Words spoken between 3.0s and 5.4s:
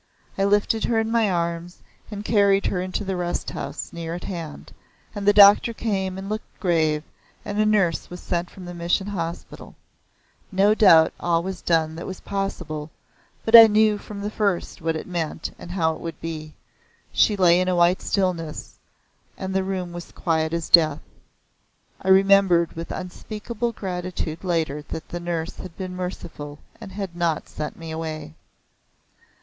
the rest house near at hand, and the